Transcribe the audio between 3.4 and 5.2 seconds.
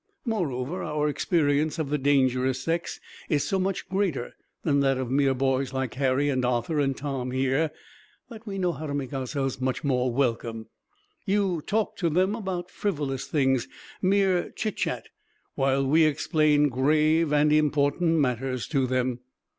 so much greater than that of